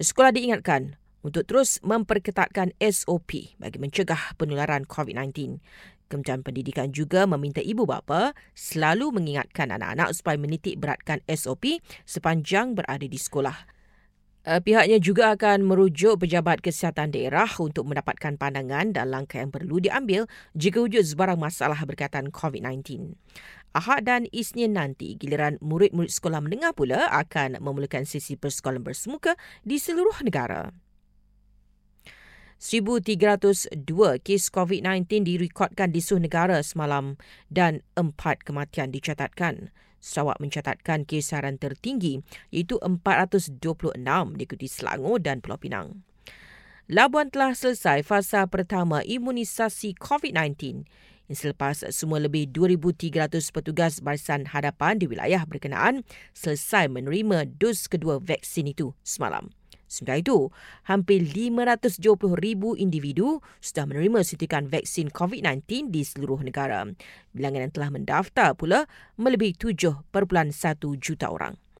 [0.00, 5.60] Sekolah diingatkan untuk terus memperketatkan SOP bagi mencegah penularan COVID-19.
[6.08, 13.04] Kementerian Pendidikan juga meminta ibu bapa selalu mengingatkan anak-anak supaya menitik beratkan SOP sepanjang berada
[13.04, 13.68] di sekolah.
[14.40, 19.84] Eh, pihaknya juga akan merujuk pejabat kesihatan daerah untuk mendapatkan pandangan dan langkah yang perlu
[19.84, 20.24] diambil
[20.56, 23.20] jika wujud sebarang masalah berkaitan COVID-19.
[23.70, 29.78] Ahad dan Isnin nanti, giliran murid-murid sekolah menengah pula akan memulakan sesi persekolahan bersemuka di
[29.78, 30.74] seluruh negara.
[32.58, 33.72] 1,302
[34.26, 37.14] kes COVID-19 direkodkan di seluruh negara semalam
[37.46, 39.70] dan empat kematian dicatatkan.
[40.02, 43.62] Sarawak mencatatkan kesaran tertinggi iaitu 426
[44.34, 46.02] diikuti Selangor dan Pulau Pinang.
[46.90, 50.82] Labuan telah selesai fasa pertama imunisasi COVID-19
[51.36, 56.02] selepas semua lebih 2,300 petugas barisan hadapan di wilayah berkenaan
[56.34, 59.52] selesai menerima dos kedua vaksin itu semalam.
[59.90, 60.48] Sementara itu,
[60.86, 66.86] hampir 570 ribu individu sudah menerima suntikan vaksin COVID-19 di seluruh negara.
[67.34, 68.88] Bilangan yang telah mendaftar pula
[69.18, 70.08] melebihi 7.1
[70.96, 71.60] juta orang.